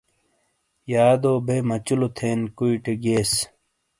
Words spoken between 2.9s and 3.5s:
گیئس۔